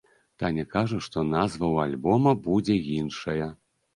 [0.43, 3.45] Таня кажа, што назва ў альбома будзе іншая.